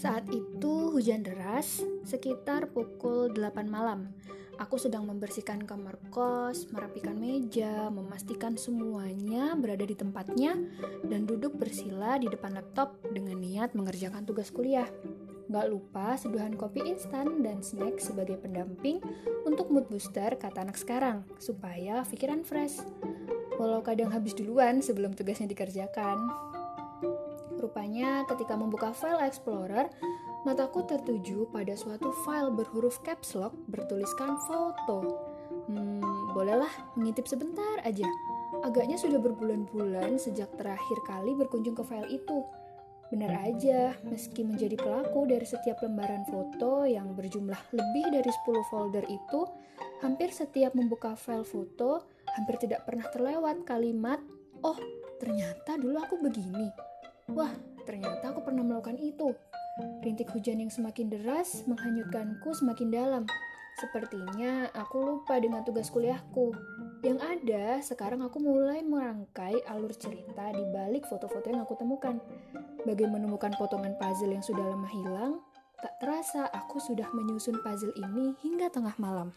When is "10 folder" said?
48.30-49.04